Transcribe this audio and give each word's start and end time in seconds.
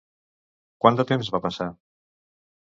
Quant 0.85 0.97
de 1.01 1.05
temps 1.13 1.31
va 1.37 1.43
passar? 1.45 1.71